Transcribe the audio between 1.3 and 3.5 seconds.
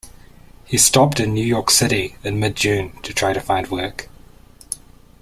New York City in mid-June, to try to